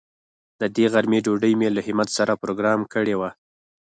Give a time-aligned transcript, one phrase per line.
[0.59, 3.29] د دې غرمې ډوډۍ مې له همت سره پروگرام کړې وه.